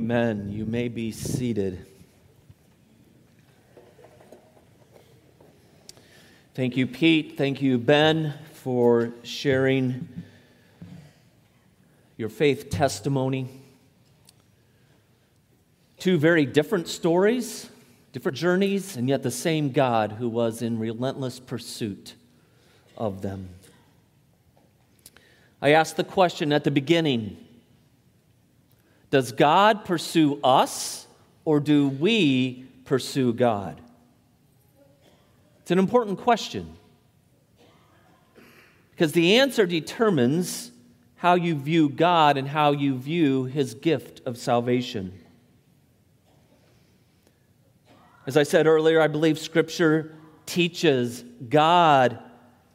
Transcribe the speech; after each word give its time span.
Amen. 0.00 0.50
You 0.50 0.64
may 0.64 0.88
be 0.88 1.12
seated. 1.12 1.84
Thank 6.54 6.78
you, 6.78 6.86
Pete. 6.86 7.36
Thank 7.36 7.60
you, 7.60 7.76
Ben, 7.76 8.32
for 8.54 9.12
sharing 9.24 10.08
your 12.16 12.30
faith 12.30 12.70
testimony. 12.70 13.50
Two 15.98 16.16
very 16.16 16.46
different 16.46 16.88
stories, 16.88 17.68
different 18.14 18.38
journeys, 18.38 18.96
and 18.96 19.06
yet 19.06 19.22
the 19.22 19.30
same 19.30 19.70
God 19.70 20.12
who 20.12 20.30
was 20.30 20.62
in 20.62 20.78
relentless 20.78 21.38
pursuit 21.38 22.14
of 22.96 23.20
them. 23.20 23.50
I 25.60 25.72
asked 25.72 25.98
the 25.98 26.04
question 26.04 26.54
at 26.54 26.64
the 26.64 26.70
beginning 26.70 27.36
Does 29.10 29.32
God 29.32 29.84
pursue 29.84 30.40
us, 30.42 31.06
or 31.44 31.60
do 31.60 31.88
we 31.88 32.64
pursue 32.84 33.32
God? 33.32 33.80
It's 35.62 35.72
an 35.72 35.78
important 35.78 36.18
question 36.18 36.76
because 38.90 39.12
the 39.12 39.38
answer 39.38 39.66
determines 39.66 40.70
how 41.16 41.34
you 41.34 41.54
view 41.54 41.88
God 41.88 42.36
and 42.36 42.46
how 42.46 42.72
you 42.72 42.96
view 42.96 43.44
his 43.44 43.74
gift 43.74 44.20
of 44.26 44.36
salvation. 44.36 45.18
As 48.26 48.36
I 48.36 48.42
said 48.42 48.66
earlier, 48.66 49.00
I 49.00 49.06
believe 49.06 49.38
Scripture 49.38 50.14
teaches 50.46 51.24
God 51.48 52.18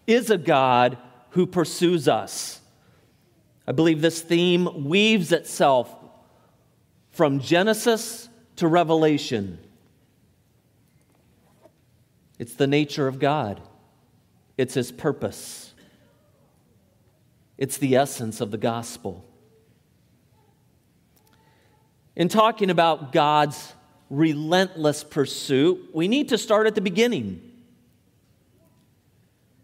is 0.08 0.30
a 0.30 0.38
God 0.38 0.98
who 1.32 1.46
pursues 1.46 2.08
us. 2.08 2.60
I 3.68 3.72
believe 3.72 4.02
this 4.02 4.22
theme 4.22 4.86
weaves 4.88 5.32
itself 5.32 5.96
from 7.16 7.40
Genesis 7.40 8.28
to 8.58 8.68
Revelation. 8.68 9.58
It's 12.38 12.55
the 12.55 12.68
nature 12.68 13.08
of 13.08 13.20
God, 13.20 13.62
it's 14.58 14.74
His 14.74 14.91
purpose, 14.91 15.74
it's 17.58 17.77
the 17.77 17.96
essence 17.96 18.41
of 18.41 18.52
the 18.52 18.58
gospel. 18.58 19.26
In 22.18 22.27
talking 22.27 22.70
about 22.70 23.13
God's 23.13 23.74
relentless 24.10 25.04
pursuit, 25.04 25.90
we 25.93 26.10
need 26.10 26.30
to 26.30 26.38
start 26.38 26.68
at 26.68 26.76
the 26.76 26.82
beginning. 26.82 27.41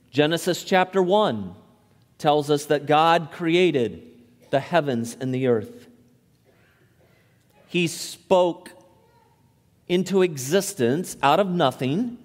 Genesis 0.10 0.64
chapter 0.64 1.04
1 1.04 1.54
tells 2.18 2.50
us 2.50 2.66
that 2.66 2.86
God 2.86 3.30
created 3.32 4.08
the 4.52 4.60
heavens 4.60 5.18
and 5.20 5.34
the 5.34 5.48
earth. 5.48 5.88
He 7.72 7.88
spoke 7.88 8.70
into 9.88 10.24
existence 10.24 11.16
out 11.24 11.40
of 11.40 11.48
nothing 11.48 12.18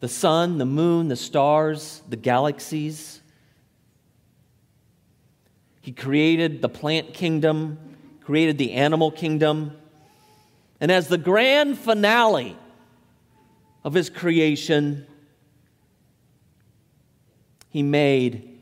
the 0.00 0.08
sun, 0.08 0.58
the 0.58 0.66
moon, 0.66 1.08
the 1.08 1.16
stars, 1.16 2.02
the 2.10 2.16
galaxies. 2.16 3.22
He 5.80 5.92
created 5.92 6.60
the 6.60 6.68
plant 6.68 7.14
kingdom, 7.14 7.78
created 8.20 8.58
the 8.58 8.72
animal 8.72 9.10
kingdom. 9.10 9.78
And 10.78 10.92
as 10.92 11.08
the 11.08 11.16
grand 11.16 11.78
finale 11.78 12.54
of 13.82 13.94
his 13.94 14.10
creation, 14.10 15.06
he 17.70 17.82
made 17.82 18.60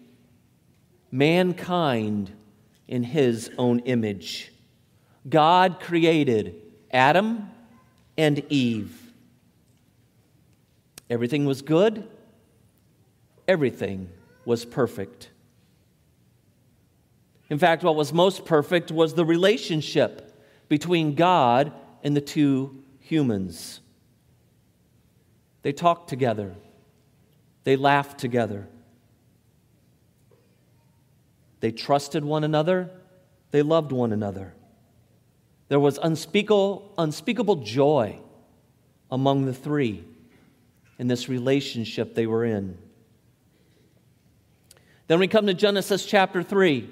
mankind 1.11 2.31
in 2.87 3.03
his 3.03 3.51
own 3.59 3.81
image. 3.81 4.50
God 5.29 5.81
created 5.81 6.55
Adam 6.91 7.51
and 8.17 8.43
Eve. 8.49 9.13
Everything 11.09 11.45
was 11.45 11.63
good, 11.63 12.09
everything 13.49 14.09
was 14.45 14.65
perfect. 14.65 15.31
In 17.49 17.59
fact, 17.59 17.83
what 17.83 17.97
was 17.97 18.13
most 18.13 18.45
perfect 18.45 18.93
was 18.93 19.15
the 19.15 19.25
relationship 19.25 20.41
between 20.69 21.15
God 21.17 21.73
and 22.05 22.17
the 22.17 22.21
two 22.21 22.83
humans. 23.01 23.81
They 25.63 25.73
talked 25.73 26.09
together, 26.09 26.55
they 27.65 27.77
laughed 27.77 28.19
together. 28.19 28.69
They 31.61 31.73
trusted 31.73 32.25
one 32.25 32.43
another. 32.43 32.91
They 33.51 33.63
loved 33.63 33.93
one 33.93 34.13
another. 34.13 34.55
There 35.71 35.79
was 35.79 36.01
unspeakable, 36.03 36.93
unspeakable 36.99 37.57
joy 37.57 38.19
among 39.09 39.47
the 39.47 39.55
three 39.55 40.05
in 40.99 41.07
this 41.07 41.29
relationship 41.29 42.17
they 42.17 42.27
were 42.27 42.45
in. 42.45 42.77
Then 45.07 45.21
we 45.21 45.29
come 45.29 45.47
to 45.47 45.55
Genesis 45.55 46.05
chapter 46.05 46.43
3, 46.43 46.91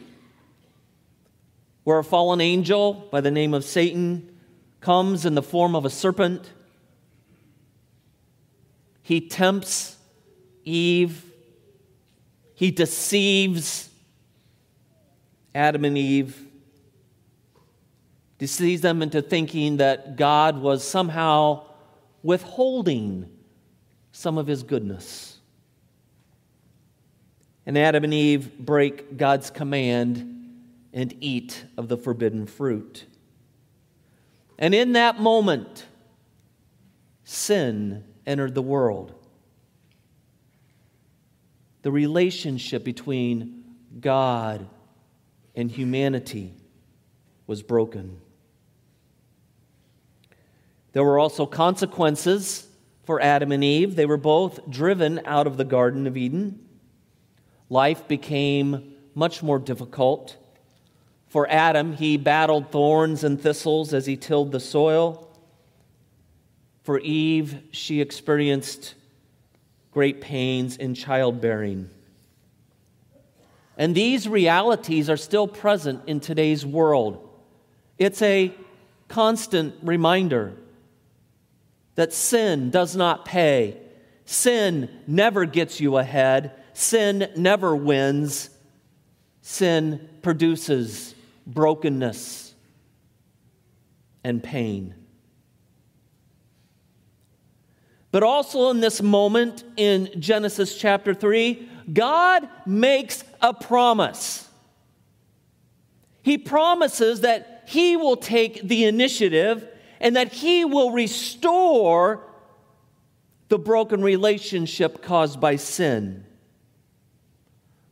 where 1.82 1.98
a 1.98 2.04
fallen 2.04 2.40
angel 2.40 3.08
by 3.10 3.20
the 3.20 3.32
name 3.32 3.52
of 3.52 3.64
Satan 3.64 4.38
comes 4.80 5.26
in 5.26 5.34
the 5.34 5.42
form 5.42 5.74
of 5.74 5.84
a 5.84 5.90
serpent. 5.90 6.48
He 9.02 9.20
tempts 9.20 9.96
Eve, 10.64 11.24
he 12.54 12.70
deceives 12.70 13.90
Adam 15.52 15.84
and 15.84 15.98
Eve, 15.98 16.47
deceives 18.38 18.81
them 18.81 19.03
into 19.03 19.21
thinking 19.21 19.78
that 19.78 20.16
God 20.16 20.60
was 20.60 20.84
somehow 20.84 21.65
withholding 22.22 23.28
some 24.12 24.38
of 24.38 24.47
his 24.47 24.62
goodness. 24.62 25.38
And 27.66 27.76
Adam 27.76 28.04
and 28.04 28.15
Eve 28.15 28.59
break 28.59 29.16
God's 29.16 29.50
command 29.50 30.56
and 30.93 31.15
eat 31.21 31.65
of 31.76 31.88
the 31.88 31.97
forbidden 31.97 32.47
fruit. 32.47 33.04
And 34.59 34.75
in 34.75 34.93
that 34.93 35.20
moment, 35.20 35.84
sin 37.25 38.05
entered 38.26 38.55
the 38.55 38.62
world. 38.62 39.12
The 41.82 41.91
relationship 41.93 42.84
between 42.84 43.65
God 44.00 44.66
and 45.55 45.70
humanity 45.70 46.55
was 47.47 47.62
broken. 47.62 48.20
There 50.98 51.04
were 51.04 51.20
also 51.20 51.47
consequences 51.47 52.66
for 53.04 53.20
Adam 53.20 53.53
and 53.53 53.62
Eve. 53.62 53.94
They 53.94 54.04
were 54.04 54.16
both 54.16 54.69
driven 54.69 55.20
out 55.25 55.47
of 55.47 55.56
the 55.56 55.64
Garden 55.64 56.09
of 56.09 56.16
Eden. 56.16 56.59
Life 57.70 58.09
became 58.09 58.97
much 59.14 59.41
more 59.41 59.60
difficult. 59.60 60.37
For 61.28 61.48
Adam, 61.48 61.92
he 61.92 62.16
battled 62.16 62.72
thorns 62.72 63.22
and 63.22 63.41
thistles 63.41 63.94
as 63.94 64.06
he 64.06 64.16
tilled 64.16 64.50
the 64.50 64.58
soil. 64.58 65.28
For 66.82 66.98
Eve, 66.98 67.58
she 67.70 68.00
experienced 68.00 68.97
great 69.92 70.20
pains 70.20 70.76
in 70.76 70.94
childbearing. 70.94 71.91
And 73.76 73.94
these 73.94 74.26
realities 74.26 75.08
are 75.08 75.16
still 75.16 75.47
present 75.47 76.03
in 76.08 76.19
today's 76.19 76.66
world. 76.66 77.38
It's 77.98 78.20
a 78.20 78.53
constant 79.06 79.76
reminder 79.81 80.56
that 81.98 82.12
sin 82.12 82.70
does 82.70 82.94
not 82.94 83.25
pay. 83.25 83.76
Sin 84.25 84.88
never 85.09 85.44
gets 85.44 85.81
you 85.81 85.97
ahead. 85.97 86.53
Sin 86.72 87.28
never 87.34 87.75
wins. 87.75 88.50
Sin 89.42 90.08
produces 90.22 91.16
brokenness 91.44 92.55
and 94.22 94.40
pain. 94.40 94.94
But 98.12 98.22
also 98.22 98.70
in 98.70 98.78
this 98.78 99.02
moment 99.02 99.64
in 99.76 100.20
Genesis 100.20 100.78
chapter 100.78 101.14
3, 101.14 101.69
God 101.93 102.49
makes 102.64 103.25
a 103.40 103.52
promise. 103.52 104.49
He 106.22 106.38
promises 106.38 107.22
that 107.22 107.64
He 107.67 107.96
will 107.96 108.17
take 108.17 108.69
the 108.69 108.84
initiative 108.84 109.69
and 110.00 110.16
that 110.16 110.32
He 110.32 110.64
will 110.64 110.90
restore 110.90 112.24
the 113.48 113.58
broken 113.58 114.02
relationship 114.02 115.02
caused 115.02 115.40
by 115.40 115.56
sin. 115.56 116.24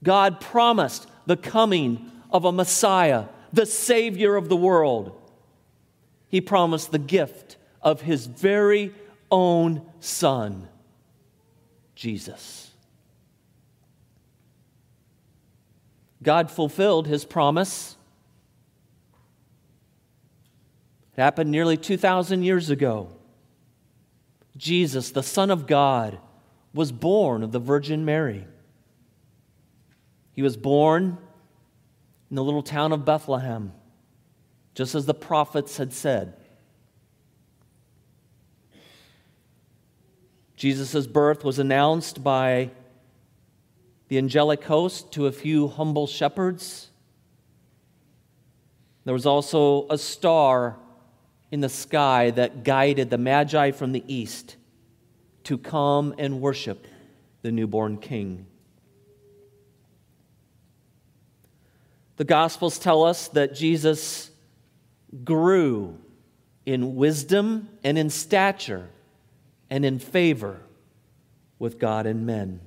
God 0.03 0.41
promised 0.41 1.09
the 1.27 1.37
coming 1.37 2.11
of 2.31 2.45
a 2.45 2.53
Messiah, 2.53 3.25
the 3.53 3.67
Savior 3.67 4.37
of 4.37 4.49
the 4.49 4.57
world. 4.57 5.21
He 6.29 6.41
promised 6.41 6.93
the 6.93 6.99
gift 6.99 7.57
of 7.83 8.03
His 8.03 8.27
very 8.27 8.93
own 9.31 9.83
Son, 10.01 10.69
Jesus. 11.95 12.67
God 16.27 16.51
fulfilled 16.51 17.07
his 17.07 17.25
promise. 17.25 17.97
It 21.17 21.21
happened 21.23 21.51
nearly 21.51 21.79
2,000 21.79 22.43
years 22.43 22.69
ago. 22.69 23.09
Jesus, 24.57 25.11
the 25.11 25.23
Son 25.23 25.51
of 25.51 25.67
God, 25.67 26.19
was 26.75 26.93
born 26.93 27.43
of 27.43 27.53
the 27.53 27.59
Virgin 27.59 28.05
Mary. 28.05 28.47
He 30.33 30.43
was 30.43 30.59
born 30.59 31.17
in 32.29 32.37
the 32.37 32.45
little 32.45 32.63
town 32.63 32.93
of 32.93 33.07
Bethlehem, 33.07 33.73
just 34.75 34.95
as 34.95 35.07
the 35.07 35.15
prophets 35.15 35.79
had 35.79 35.95
said. 35.95 36.35
Jesus' 40.57 41.07
birth 41.07 41.45
was 41.45 41.59
announced 41.59 42.23
by 42.23 42.71
the 44.09 44.19
angelic 44.19 44.65
host 44.65 45.13
to 45.13 45.27
a 45.27 45.33
few 45.33 45.69
humble 45.69 46.07
shepherds. 46.07 46.91
There 49.05 49.15
was 49.15 49.27
also 49.27 49.87
a 49.89 49.97
star 49.97 50.77
in 51.51 51.61
the 51.61 51.69
sky 51.69 52.31
that 52.31 52.65
guided 52.65 53.11
the 53.11 53.19
Magi 53.19 53.71
from 53.71 53.93
the 53.93 54.03
east 54.07 54.57
to 55.45 55.57
come 55.57 56.15
and 56.19 56.41
worship 56.41 56.87
the 57.43 57.53
newborn 57.53 57.99
king. 57.99 58.47
The 62.17 62.25
Gospels 62.25 62.79
tell 62.79 63.05
us 63.05 63.29
that 63.29 63.55
Jesus 63.55 64.31
grew 65.23 65.99
in 66.65 66.97
wisdom 66.97 67.69
and 67.85 67.97
in 67.97 68.11
stature 68.11 68.89
and 69.71 69.85
in 69.85 69.99
favor 69.99 70.61
with 71.59 71.79
God 71.79 72.07
and 72.07 72.27
men. 72.27 72.61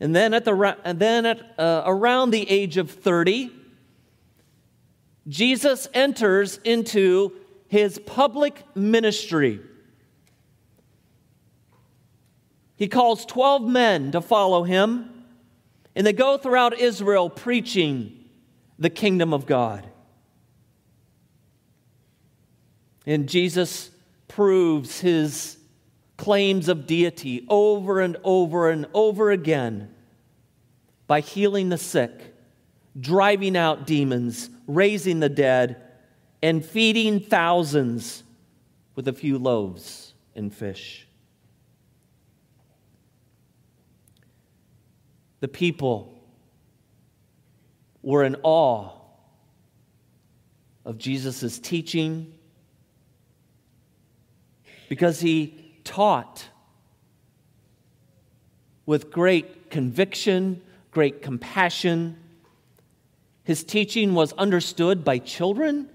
And 0.00 0.14
then, 0.14 0.34
at, 0.34 0.44
the, 0.44 0.76
and 0.84 0.98
then 0.98 1.24
at 1.24 1.58
uh, 1.58 1.84
around 1.86 2.30
the 2.30 2.50
age 2.50 2.76
of 2.76 2.90
30, 2.90 3.50
Jesus 5.28 5.88
enters 5.92 6.58
into 6.64 7.32
his 7.68 7.98
public 7.98 8.62
ministry. 8.76 9.60
He 12.76 12.88
calls 12.88 13.24
12 13.26 13.62
men 13.66 14.12
to 14.12 14.20
follow 14.20 14.62
him, 14.62 15.24
and 15.94 16.06
they 16.06 16.12
go 16.12 16.36
throughout 16.38 16.78
Israel 16.78 17.30
preaching 17.30 18.24
the 18.78 18.90
kingdom 18.90 19.32
of 19.32 19.46
God. 19.46 19.86
And 23.06 23.28
Jesus 23.28 23.90
proves 24.28 25.00
his 25.00 25.56
claims 26.16 26.68
of 26.68 26.86
deity 26.86 27.46
over 27.48 28.00
and 28.00 28.16
over 28.24 28.70
and 28.70 28.86
over 28.92 29.30
again 29.30 29.94
by 31.06 31.20
healing 31.20 31.68
the 31.68 31.78
sick, 31.78 32.34
driving 32.98 33.56
out 33.56 33.86
demons, 33.86 34.50
raising 34.66 35.20
the 35.20 35.28
dead, 35.28 35.82
and 36.42 36.64
feeding 36.64 37.20
thousands 37.20 38.22
with 38.94 39.08
a 39.08 39.12
few 39.12 39.38
loaves 39.38 40.14
and 40.34 40.54
fish. 40.54 41.06
The 45.40 45.48
people 45.48 46.18
were 48.02 48.24
in 48.24 48.36
awe 48.42 48.90
of 50.84 50.98
Jesus' 50.98 51.58
teaching 51.58 52.32
because 54.88 55.20
he 55.20 55.72
taught 55.82 56.48
with 58.86 59.10
great 59.10 59.70
conviction, 59.70 60.62
great 60.90 61.22
compassion. 61.22 62.16
His 63.46 63.62
teaching 63.62 64.12
was 64.12 64.32
understood 64.32 65.04
by 65.04 65.18
children, 65.18 65.88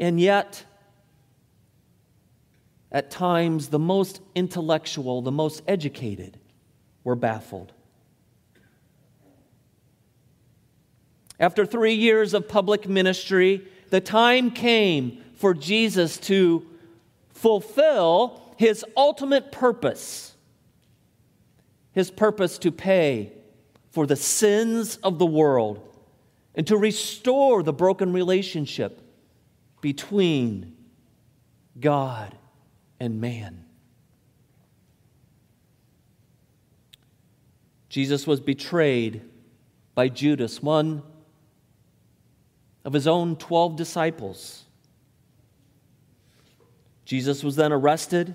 and 0.00 0.18
yet, 0.18 0.64
at 2.90 3.10
times, 3.10 3.68
the 3.68 3.78
most 3.78 4.22
intellectual, 4.34 5.20
the 5.20 5.30
most 5.30 5.62
educated 5.68 6.38
were 7.04 7.14
baffled. 7.14 7.74
After 11.38 11.66
three 11.66 11.94
years 11.94 12.32
of 12.32 12.48
public 12.48 12.88
ministry, 12.88 13.68
the 13.90 14.00
time 14.00 14.50
came 14.50 15.22
for 15.34 15.52
Jesus 15.52 16.16
to 16.18 16.66
fulfill 17.28 18.40
his 18.56 18.84
ultimate 18.96 19.52
purpose 19.52 20.34
his 21.92 22.10
purpose 22.10 22.58
to 22.58 22.72
pay 22.72 23.32
for 23.92 24.04
the 24.04 24.16
sins 24.16 24.96
of 24.96 25.20
the 25.20 25.26
world 25.26 25.93
and 26.54 26.66
to 26.66 26.76
restore 26.76 27.62
the 27.62 27.72
broken 27.72 28.12
relationship 28.12 29.00
between 29.80 30.76
God 31.78 32.36
and 33.00 33.20
man. 33.20 33.64
Jesus 37.88 38.26
was 38.26 38.40
betrayed 38.40 39.22
by 39.94 40.08
Judas, 40.08 40.62
one 40.62 41.02
of 42.84 42.92
his 42.92 43.06
own 43.06 43.36
12 43.36 43.76
disciples. 43.76 44.64
Jesus 47.04 47.44
was 47.44 47.56
then 47.56 47.72
arrested 47.72 48.34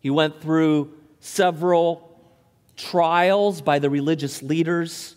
he 0.00 0.10
went 0.10 0.40
through 0.40 0.94
several 1.20 2.18
trials 2.76 3.60
by 3.60 3.78
the 3.78 3.90
religious 3.90 4.42
leaders. 4.42 5.14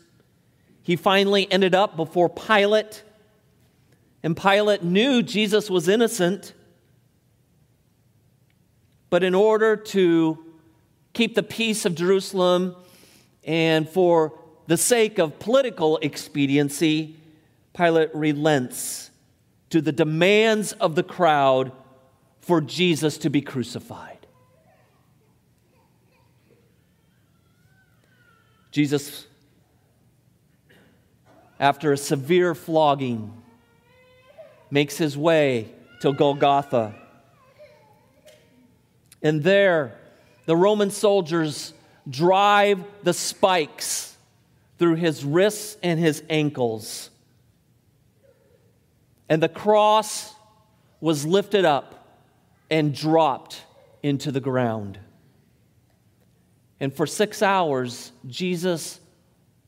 He 0.83 0.97
finally 0.97 1.49
ended 1.51 1.73
up 1.73 1.95
before 1.95 2.29
Pilate, 2.29 3.03
and 4.21 4.35
Pilate 4.35 4.83
knew 4.83 5.23
Jesus 5.23 5.69
was 5.69 5.87
innocent. 5.87 6.53
But 9.09 9.23
in 9.23 9.33
order 9.33 9.75
to 9.77 10.45
keep 11.13 11.35
the 11.35 11.43
peace 11.43 11.85
of 11.85 11.95
Jerusalem 11.95 12.75
and 13.45 13.87
for 13.87 14.37
the 14.67 14.77
sake 14.77 15.19
of 15.19 15.39
political 15.39 15.97
expediency, 16.01 17.17
Pilate 17.73 18.13
relents 18.13 19.09
to 19.69 19.81
the 19.81 19.91
demands 19.91 20.73
of 20.73 20.95
the 20.95 21.03
crowd 21.03 21.71
for 22.41 22.59
Jesus 22.59 23.17
to 23.19 23.29
be 23.29 23.41
crucified. 23.41 24.27
Jesus, 28.71 29.27
after 31.63 31.93
a 31.93 31.97
severe 31.97 32.53
flogging, 32.53 33.31
makes 34.69 34.97
his 34.97 35.17
way 35.17 35.69
to 36.01 36.11
Golgotha. 36.11 36.93
And 39.21 39.41
there, 39.41 39.97
the 40.45 40.57
Roman 40.57 40.91
soldiers 40.91 41.73
drive 42.09 42.83
the 43.03 43.13
spikes 43.13 44.13
through 44.77 44.95
his 44.95 45.23
wrists 45.23 45.77
and 45.81 45.97
his 45.97 46.21
ankles. 46.29 47.09
And 49.29 49.41
the 49.41 49.47
cross 49.47 50.35
was 50.99 51.25
lifted 51.25 51.63
up 51.63 52.19
and 52.69 52.93
dropped 52.93 53.63
into 54.01 54.33
the 54.33 54.41
ground. 54.41 54.99
And 56.81 56.93
for 56.93 57.07
six 57.07 57.41
hours, 57.41 58.11
Jesus 58.27 58.99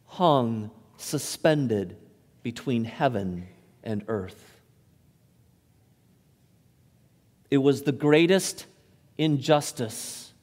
hung 0.07 0.71
suspended 0.97 1.97
between 2.43 2.83
heaven 2.83 3.47
and 3.83 4.03
earth. 4.07 4.59
It 7.49 7.57
was 7.57 7.83
the 7.83 7.91
greatest 7.91 8.65
injustice 9.17 10.33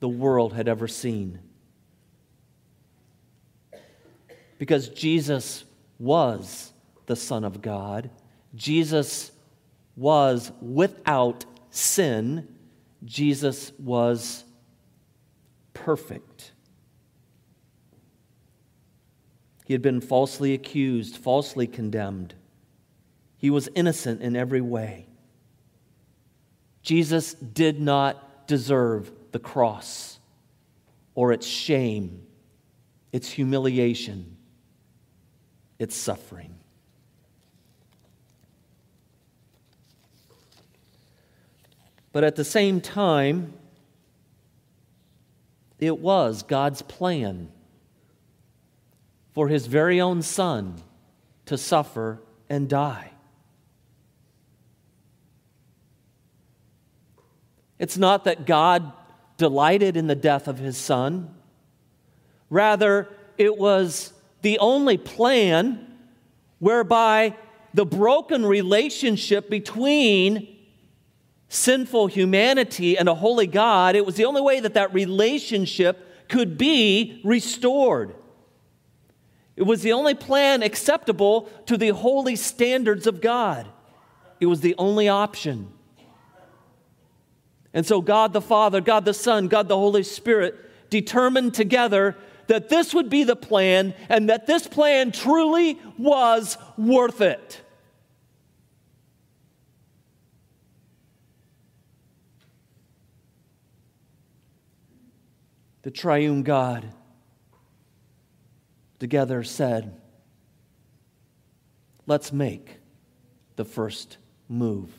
the 0.00 0.08
world 0.08 0.52
had 0.52 0.68
ever 0.68 0.88
seen. 0.88 1.38
Because 4.58 4.88
Jesus 4.88 5.64
was 5.98 6.72
the 7.06 7.16
Son 7.16 7.44
of 7.44 7.62
God, 7.62 8.10
Jesus 8.54 9.32
was 9.96 10.52
without 10.60 11.44
sin, 11.70 12.48
Jesus 13.04 13.72
was 13.78 14.44
perfect. 15.74 16.52
He 19.64 19.74
had 19.74 19.82
been 19.82 20.00
falsely 20.00 20.54
accused, 20.54 21.16
falsely 21.16 21.66
condemned. 21.66 22.34
He 23.36 23.50
was 23.50 23.68
innocent 23.74 24.20
in 24.20 24.36
every 24.36 24.60
way. 24.60 25.06
Jesus 26.82 27.34
did 27.34 27.80
not 27.80 28.46
deserve 28.46 29.10
the 29.30 29.38
cross 29.38 30.18
or 31.14 31.32
its 31.32 31.46
shame, 31.46 32.26
its 33.12 33.30
humiliation, 33.30 34.36
its 35.78 35.94
suffering. 35.96 36.54
But 42.12 42.24
at 42.24 42.36
the 42.36 42.44
same 42.44 42.80
time, 42.80 43.54
it 45.78 45.98
was 45.98 46.42
God's 46.42 46.82
plan 46.82 47.50
for 49.32 49.48
his 49.48 49.66
very 49.66 50.00
own 50.00 50.22
son 50.22 50.76
to 51.46 51.58
suffer 51.58 52.20
and 52.48 52.68
die. 52.68 53.10
It's 57.78 57.98
not 57.98 58.24
that 58.24 58.46
God 58.46 58.92
delighted 59.38 59.96
in 59.96 60.06
the 60.06 60.14
death 60.14 60.46
of 60.46 60.58
his 60.58 60.76
son. 60.76 61.34
Rather, 62.48 63.08
it 63.38 63.58
was 63.58 64.12
the 64.42 64.58
only 64.58 64.98
plan 64.98 65.86
whereby 66.58 67.36
the 67.74 67.86
broken 67.86 68.46
relationship 68.46 69.50
between 69.50 70.56
sinful 71.48 72.06
humanity 72.06 72.96
and 72.96 73.08
a 73.08 73.14
holy 73.14 73.46
God, 73.46 73.96
it 73.96 74.06
was 74.06 74.14
the 74.14 74.26
only 74.26 74.40
way 74.40 74.60
that 74.60 74.74
that 74.74 74.94
relationship 74.94 76.28
could 76.28 76.56
be 76.56 77.20
restored. 77.24 78.14
It 79.56 79.64
was 79.64 79.82
the 79.82 79.92
only 79.92 80.14
plan 80.14 80.62
acceptable 80.62 81.48
to 81.66 81.76
the 81.76 81.90
holy 81.90 82.36
standards 82.36 83.06
of 83.06 83.20
God. 83.20 83.68
It 84.40 84.46
was 84.46 84.60
the 84.60 84.74
only 84.78 85.08
option. 85.08 85.72
And 87.74 87.86
so, 87.86 88.00
God 88.00 88.32
the 88.32 88.40
Father, 88.40 88.80
God 88.80 89.04
the 89.04 89.14
Son, 89.14 89.48
God 89.48 89.68
the 89.68 89.76
Holy 89.76 90.02
Spirit 90.02 90.54
determined 90.90 91.54
together 91.54 92.16
that 92.48 92.68
this 92.68 92.92
would 92.92 93.08
be 93.08 93.24
the 93.24 93.36
plan 93.36 93.94
and 94.08 94.28
that 94.28 94.46
this 94.46 94.66
plan 94.66 95.12
truly 95.12 95.78
was 95.96 96.58
worth 96.76 97.20
it. 97.20 97.60
The 105.82 105.90
triune 105.90 106.42
God 106.42 106.92
together 109.02 109.42
said, 109.42 110.00
Let's 112.06 112.32
make 112.32 112.78
the 113.56 113.64
first 113.64 114.16
move. 114.48 114.90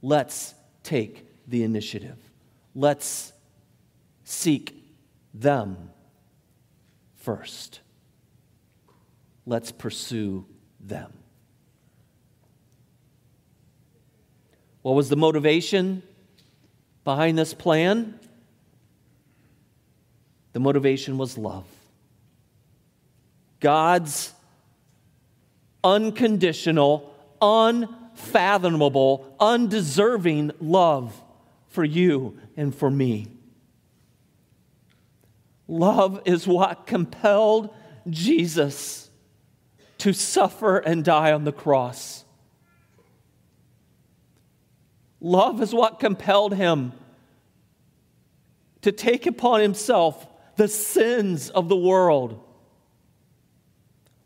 Let's 0.00 0.54
take 0.82 1.26
the 1.46 1.62
initiative. 1.62 2.16
Let's 2.74 3.34
seek 4.24 4.82
them 5.34 5.90
first. 7.16 7.80
Let's 9.44 9.72
pursue 9.72 10.46
them. 10.80 11.12
What 14.80 14.94
was 14.94 15.10
the 15.10 15.16
motivation 15.16 16.02
behind 17.04 17.36
this 17.36 17.52
plan? 17.52 18.18
The 20.54 20.60
motivation 20.60 21.18
was 21.18 21.36
love. 21.36 21.66
God's 23.60 24.32
unconditional, 25.84 27.14
unfathomable, 27.40 29.34
undeserving 29.38 30.52
love 30.60 31.14
for 31.68 31.84
you 31.84 32.38
and 32.56 32.74
for 32.74 32.90
me. 32.90 33.28
Love 35.68 36.20
is 36.24 36.46
what 36.48 36.86
compelled 36.86 37.72
Jesus 38.08 39.08
to 39.98 40.12
suffer 40.12 40.78
and 40.78 41.04
die 41.04 41.32
on 41.32 41.44
the 41.44 41.52
cross. 41.52 42.24
Love 45.20 45.60
is 45.60 45.74
what 45.74 46.00
compelled 46.00 46.54
him 46.54 46.92
to 48.80 48.90
take 48.90 49.26
upon 49.26 49.60
himself 49.60 50.26
the 50.56 50.66
sins 50.66 51.50
of 51.50 51.68
the 51.68 51.76
world. 51.76 52.42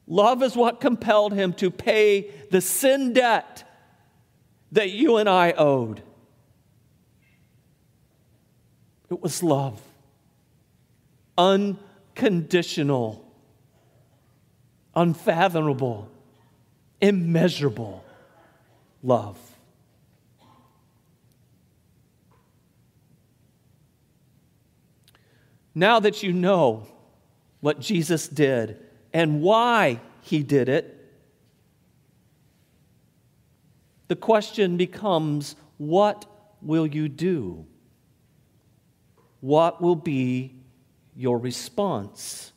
Love 0.06 0.42
is 0.42 0.54
what 0.54 0.80
compelled 0.80 1.32
him 1.32 1.52
to 1.54 1.70
pay 1.70 2.30
the 2.50 2.60
sin 2.60 3.12
debt 3.12 3.64
that 4.72 4.90
you 4.90 5.16
and 5.16 5.28
I 5.28 5.52
owed. 5.52 6.02
It 9.10 9.20
was 9.20 9.42
love 9.42 9.80
unconditional, 11.36 13.24
unfathomable, 14.94 16.08
immeasurable 17.00 18.04
love. 19.02 19.38
Now 25.74 25.98
that 25.98 26.22
you 26.22 26.32
know 26.32 26.86
what 27.60 27.80
Jesus 27.80 28.28
did 28.28 28.78
and 29.14 29.40
why 29.40 30.00
he 30.22 30.42
did 30.42 30.68
it, 30.68 30.90
the 34.08 34.16
question 34.16 34.76
becomes 34.76 35.54
what 35.78 36.26
will 36.60 36.86
you 36.86 37.08
do? 37.08 37.64
What 39.40 39.80
will 39.80 39.96
be 39.96 40.56
your 41.14 41.38
response? 41.38 42.52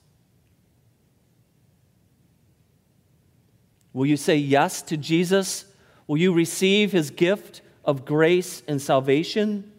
Will 3.93 4.07
you 4.07 4.17
say 4.17 4.37
yes 4.37 4.81
to 4.83 4.97
Jesus? 4.97 5.65
Will 6.07 6.17
you 6.17 6.33
receive 6.33 6.91
his 6.91 7.11
gift 7.11 7.61
of 7.85 8.03
grace 8.03 8.63
and 8.67 8.81
salvation? 8.81 9.71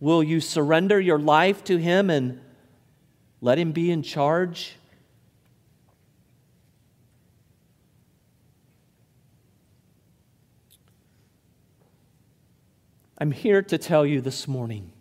Will 0.00 0.22
you 0.22 0.40
surrender 0.40 1.00
your 1.00 1.18
life 1.18 1.64
to 1.64 1.78
him 1.78 2.10
and 2.10 2.40
let 3.40 3.58
him 3.58 3.72
be 3.72 3.90
in 3.90 4.02
charge? 4.02 4.76
I'm 13.20 13.30
here 13.30 13.60
to 13.60 13.76
tell 13.76 14.06
you 14.06 14.22
this 14.22 14.48
morning 14.48 14.92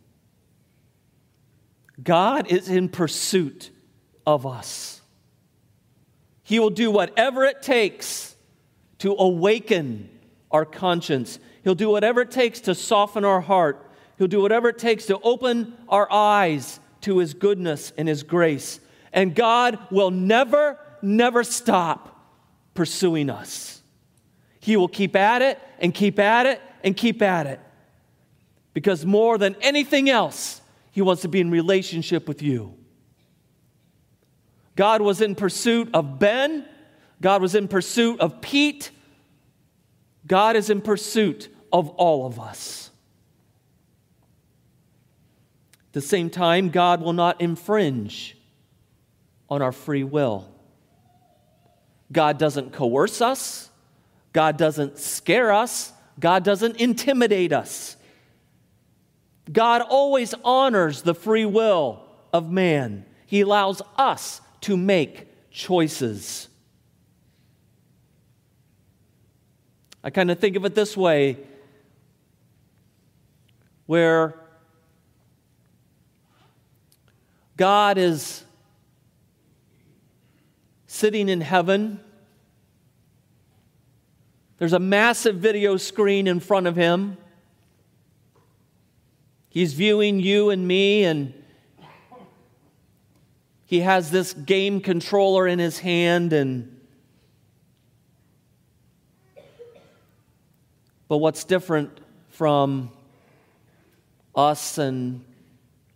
God 2.04 2.52
is 2.52 2.70
in 2.70 2.90
pursuit 2.90 3.72
of 4.28 4.46
us. 4.46 5.02
He 6.44 6.60
will 6.60 6.70
do 6.70 6.92
whatever 6.92 7.46
it 7.46 7.62
takes 7.62 8.36
to 9.00 9.16
awaken 9.18 10.10
our 10.52 10.66
conscience. 10.66 11.40
He'll 11.64 11.76
do 11.76 11.90
whatever 11.90 12.22
it 12.22 12.32
takes 12.32 12.60
to 12.62 12.76
soften 12.76 13.24
our 13.24 13.42
heart. 13.42 13.90
He'll 14.18 14.28
do 14.28 14.42
whatever 14.42 14.70
it 14.70 14.78
takes 14.78 15.06
to 15.06 15.20
open 15.20 15.74
our 15.88 16.12
eyes 16.12 16.80
to 17.02 17.20
His 17.20 17.34
goodness 17.34 17.94
and 17.98 18.08
His 18.08 18.24
grace. 18.24 18.80
And 19.14 19.34
God 19.36 19.80
will 19.92 20.12
never, 20.12 20.78
never 21.02 21.44
stop 21.44 22.34
pursuing 22.74 23.30
us. 23.30 23.82
He 24.60 24.76
will 24.76 24.88
keep 24.88 25.16
at 25.16 25.42
it 25.42 25.60
and 25.80 25.94
keep 25.94 26.20
at 26.20 26.46
it 26.46 26.62
and 26.84 26.98
keep 26.98 27.22
at 27.22 27.48
it. 27.48 27.60
Because 28.74 29.06
more 29.06 29.38
than 29.38 29.56
anything 29.62 30.10
else, 30.10 30.62
he 30.92 31.02
wants 31.02 31.22
to 31.24 31.28
be 31.28 31.40
in 31.40 31.52
relationship 31.52 32.28
with 32.28 32.42
you. 32.42 32.76
God 34.76 35.02
was 35.02 35.22
in 35.22 35.36
pursuit 35.36 35.90
of 35.94 36.20
Ben. 36.20 36.66
God 37.22 37.42
was 37.42 37.56
in 37.56 37.68
pursuit 37.68 38.20
of 38.20 38.42
Pete. 38.42 38.92
God 40.26 40.56
is 40.56 40.70
in 40.70 40.82
pursuit 40.82 41.50
of 41.72 41.90
all 41.90 42.26
of 42.26 42.40
us. 42.40 42.90
At 45.90 45.94
the 45.94 46.02
same 46.02 46.30
time, 46.30 46.70
God 46.70 47.02
will 47.02 47.14
not 47.14 47.42
infringe 47.42 48.38
on 49.50 49.62
our 49.62 49.72
free 49.72 50.04
will. 50.04 50.48
God 52.12 52.38
doesn't 52.38 52.74
coerce 52.74 53.22
us. 53.22 53.70
God 54.32 54.58
doesn't 54.58 55.00
scare 55.00 55.52
us. 55.52 55.92
God 56.20 56.44
doesn't 56.44 56.78
intimidate 56.78 57.52
us. 57.54 57.96
God 59.52 59.82
always 59.82 60.34
honors 60.44 61.02
the 61.02 61.16
free 61.16 61.46
will 61.46 62.04
of 62.32 62.52
man, 62.52 63.06
He 63.26 63.42
allows 63.42 63.82
us 63.98 64.42
to 64.62 64.78
make 64.78 65.28
choices. 65.52 66.48
I 70.04 70.10
kind 70.12 70.32
of 70.32 70.40
think 70.40 70.56
of 70.56 70.66
it 70.66 70.76
this 70.76 70.96
way 70.96 71.38
where 73.86 74.36
God 77.58 77.98
is 77.98 78.44
sitting 80.88 81.28
in 81.28 81.42
heaven. 81.42 82.00
There's 84.58 84.74
a 84.74 84.80
massive 84.80 85.38
video 85.38 85.76
screen 85.78 86.28
in 86.28 86.40
front 86.40 86.68
of 86.68 86.76
him. 86.76 87.18
He's 89.50 89.74
viewing 89.74 90.20
you 90.20 90.52
and 90.52 90.68
me, 90.68 91.04
and 91.04 91.34
he 93.66 93.80
has 93.80 94.12
this 94.12 94.34
game 94.34 94.80
controller 94.80 95.48
in 95.48 95.58
his 95.58 95.80
hand, 95.80 96.34
and 96.34 96.80
but 101.08 101.18
what's 101.18 101.44
different 101.44 102.00
from 102.30 102.92
us 104.36 104.78
and 104.78 105.26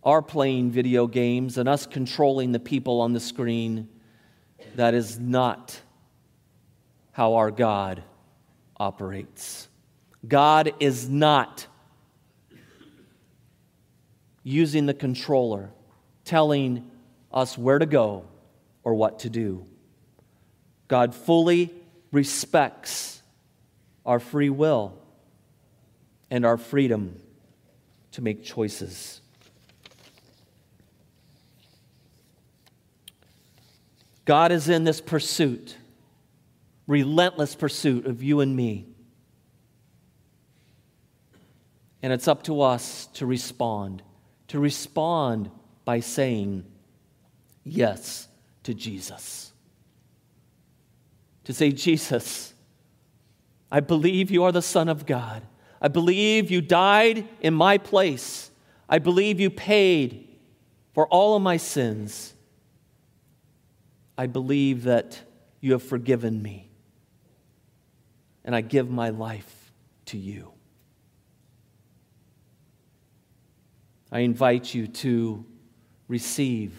our 0.02 0.20
playing 0.20 0.70
video 0.70 1.06
games 1.06 1.56
and 1.56 1.68
us 1.68 1.86
controlling 1.86 2.52
the 2.52 2.58
people 2.58 3.00
on 3.00 3.12
the 3.12 3.20
screen, 3.20 3.88
that 4.74 4.92
is 4.94 5.18
not 5.18 5.80
how 7.12 7.34
our 7.34 7.50
God 7.52 8.02
operates. 8.78 9.68
God 10.26 10.74
is 10.80 11.08
not 11.08 11.68
using 14.44 14.86
the 14.86 14.94
controller, 14.94 15.70
telling 16.24 16.88
us 17.32 17.58
where 17.58 17.80
to 17.80 17.86
go 17.86 18.24
or 18.84 18.94
what 18.94 19.20
to 19.20 19.30
do. 19.30 19.66
God 20.86 21.14
fully 21.14 21.74
respects 22.12 23.22
our 24.06 24.20
free 24.20 24.50
will 24.50 24.96
and 26.30 26.44
our 26.44 26.56
freedom 26.56 27.18
to 28.12 28.22
make 28.22 28.44
choices. 28.44 29.20
God 34.24 34.52
is 34.52 34.68
in 34.68 34.84
this 34.84 35.00
pursuit, 35.00 35.76
relentless 36.86 37.54
pursuit 37.54 38.06
of 38.06 38.22
you 38.22 38.40
and 38.40 38.54
me. 38.54 38.86
And 42.02 42.12
it's 42.12 42.28
up 42.28 42.42
to 42.44 42.60
us 42.60 43.06
to 43.14 43.26
respond, 43.26 44.02
to 44.48 44.58
respond 44.58 45.50
by 45.84 46.00
saying 46.00 46.64
yes 47.64 48.28
to 48.62 48.74
Jesus. 48.74 49.52
To 51.44 51.52
say, 51.52 51.72
Jesus, 51.72 52.54
I 53.70 53.80
believe 53.80 54.30
you 54.30 54.44
are 54.44 54.52
the 54.52 54.62
Son 54.62 54.88
of 54.88 55.06
God. 55.06 55.42
I 55.80 55.88
believe 55.88 56.50
you 56.50 56.60
died 56.62 57.28
in 57.40 57.52
my 57.52 57.76
place. 57.76 58.50
I 58.88 58.98
believe 58.98 59.40
you 59.40 59.50
paid 59.50 60.28
for 60.94 61.06
all 61.08 61.36
of 61.36 61.42
my 61.42 61.58
sins. 61.58 62.32
I 64.16 64.26
believe 64.26 64.84
that 64.84 65.20
you 65.60 65.72
have 65.72 65.82
forgiven 65.82 66.40
me. 66.40 66.70
And 68.44 68.54
I 68.54 68.60
give 68.60 68.88
my 68.88 69.10
life 69.10 69.72
to 70.06 70.16
you. 70.16 70.53
I 74.14 74.20
invite 74.20 74.72
you 74.72 74.86
to 74.86 75.44
receive 76.06 76.72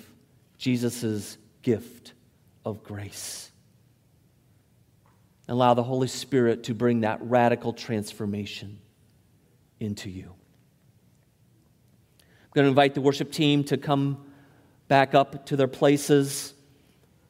Jesus' 0.58 1.38
gift 1.64 2.14
of 2.64 2.82
grace. 2.82 3.52
Allow 5.50 5.74
the 5.74 5.84
Holy 5.84 6.08
Spirit 6.08 6.64
to 6.64 6.74
bring 6.74 7.02
that 7.02 7.20
radical 7.22 7.74
transformation 7.74 8.80
into 9.82 10.10
you. 10.10 10.34
I'm 12.20 12.52
going 12.54 12.64
to 12.64 12.70
invite 12.70 12.94
the 12.94 13.02
worship 13.02 13.34
team 13.34 13.66
to 13.66 13.76
come 13.76 14.26
back 14.88 15.14
up 15.14 15.48
to 15.48 15.58
their 15.58 15.68
places. 15.68 16.54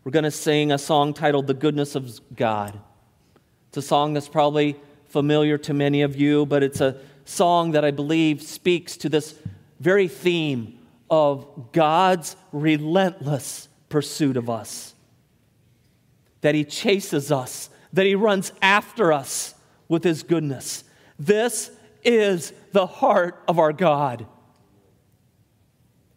We're 0.03 0.11
going 0.11 0.23
to 0.23 0.29
sing 0.29 0.71
a 0.71 0.77
song 0.77 1.15
titled 1.15 1.47
The 1.47 1.55
Goodness 1.55 1.95
of 1.95 2.21
God. 2.35 2.79
It's 3.69 3.77
a 3.77 3.81
song 3.81 4.13
that's 4.13 4.29
probably 4.29 4.75
familiar 5.05 5.57
to 5.57 5.73
many 5.73 6.03
of 6.03 6.15
you, 6.15 6.45
but 6.45 6.61
it's 6.61 6.79
a 6.79 7.01
song 7.25 7.71
that 7.71 7.83
I 7.83 7.89
believe 7.89 8.43
speaks 8.43 8.97
to 8.97 9.09
this 9.09 9.33
very 9.85 10.07
theme 10.07 10.79
of 11.11 11.71
God's 11.71 12.35
relentless 12.51 13.69
pursuit 13.87 14.35
of 14.35 14.49
us. 14.49 14.95
That 16.41 16.55
He 16.55 16.63
chases 16.63 17.31
us, 17.31 17.69
that 17.93 18.07
He 18.07 18.15
runs 18.15 18.51
after 18.63 19.13
us 19.13 19.53
with 19.87 20.03
His 20.03 20.23
goodness. 20.23 20.83
This 21.19 21.69
is 22.03 22.51
the 22.71 22.87
heart 22.87 23.43
of 23.47 23.59
our 23.59 23.71
God. 23.71 24.25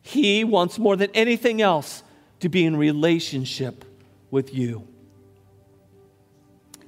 He 0.00 0.44
wants 0.44 0.78
more 0.78 0.96
than 0.96 1.10
anything 1.12 1.60
else 1.60 2.02
to 2.40 2.48
be 2.48 2.64
in 2.64 2.75
relationship 2.75 3.84
with 4.30 4.54
you. 4.54 4.88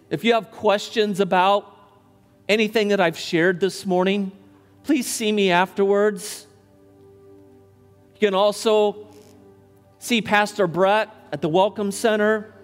If 0.09 0.25
you 0.25 0.33
have 0.33 0.51
questions 0.51 1.21
about 1.21 1.77
anything 2.49 2.89
that 2.89 3.01
I've 3.01 3.19
shared 3.19 3.61
this 3.61 3.85
morning, 3.85 4.33
please 4.83 5.07
see 5.07 5.31
me 5.31 5.51
afterwards. 5.51 6.47
You 8.21 8.29
can 8.29 8.35
also 8.35 9.09
see 9.99 10.21
Pastor 10.23 10.67
Brett 10.67 11.09
at 11.33 11.41
the 11.41 11.49
Welcome 11.49 11.91
Center. 11.91 12.55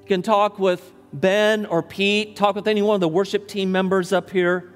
You 0.00 0.06
can 0.06 0.22
talk 0.22 0.58
with 0.58 0.92
Ben 1.12 1.66
or 1.66 1.82
Pete, 1.82 2.36
talk 2.36 2.54
with 2.56 2.66
any 2.66 2.82
one 2.82 2.94
of 2.94 3.00
the 3.00 3.08
worship 3.08 3.46
team 3.46 3.70
members 3.70 4.12
up 4.12 4.30
here 4.30 4.70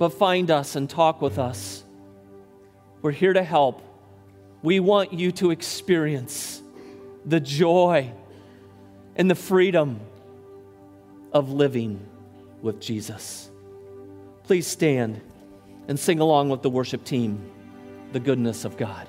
but 0.00 0.14
find 0.14 0.50
us 0.50 0.76
and 0.76 0.88
talk 0.88 1.20
with 1.20 1.38
us. 1.38 1.84
We're 3.02 3.10
here 3.10 3.34
to 3.34 3.42
help. 3.44 3.82
We 4.62 4.80
want 4.80 5.12
you 5.12 5.30
to 5.32 5.50
experience 5.50 6.62
the 7.26 7.38
joy 7.38 8.10
and 9.14 9.30
the 9.30 9.34
freedom 9.34 10.00
of 11.34 11.50
living 11.50 12.00
with 12.62 12.80
Jesus. 12.80 13.50
Please 14.44 14.66
stand 14.66 15.20
and 15.90 15.98
sing 15.98 16.20
along 16.20 16.48
with 16.48 16.62
the 16.62 16.70
worship 16.70 17.04
team, 17.04 17.50
The 18.12 18.20
Goodness 18.20 18.64
of 18.64 18.76
God. 18.76 19.08